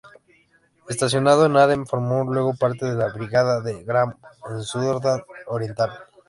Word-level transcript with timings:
Estacionado 0.89 1.45
en 1.45 1.55
Aden 1.57 1.85
formó 1.85 2.23
luego 2.23 2.55
parte 2.55 2.87
de 2.87 2.95
la 2.95 3.13
brigada 3.13 3.61
de 3.61 3.83
Graham 3.83 4.17
en 4.49 4.63
Sudán 4.63 5.21
Oriental. 5.45 5.91